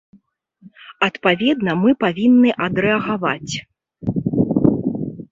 Адпаведна 1.07 1.71
мы 1.81 1.91
павінны 2.03 2.53
адрэагаваць. 2.67 3.53